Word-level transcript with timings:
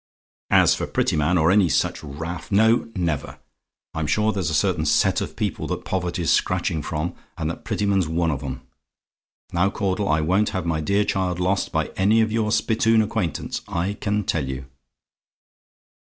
As 0.49 0.73
for 0.73 0.87
Prettyman, 0.87 1.37
or 1.37 1.51
any 1.51 1.69
such 1.69 2.03
raff 2.03 2.51
no, 2.51 2.89
never! 2.95 3.37
I'm 3.93 4.07
sure 4.07 4.31
there's 4.31 4.49
a 4.49 4.53
certain 4.55 4.87
set 4.87 5.21
of 5.21 5.35
people 5.35 5.67
that 5.67 5.85
poverty's 5.85 6.41
catching 6.41 6.81
from, 6.81 7.13
and 7.37 7.47
that 7.51 7.63
Prettyman's 7.63 8.07
one 8.07 8.31
of 8.31 8.41
'em. 8.41 8.61
Now, 9.53 9.69
Caudle, 9.69 10.09
I 10.09 10.21
won't 10.21 10.49
have 10.57 10.65
my 10.65 10.81
dear 10.81 11.05
child 11.05 11.39
lost 11.39 11.71
by 11.71 11.89
any 11.97 12.19
of 12.21 12.31
your 12.31 12.51
spittoon 12.51 13.03
acquaintance, 13.03 13.61
I 13.67 13.93
can 13.93 14.23
tell 14.23 14.49
you. 14.49 14.65